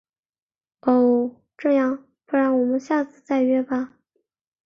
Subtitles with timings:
[0.79, 1.35] 哦……
[1.57, 3.93] 这样，不然我们下次再约吧。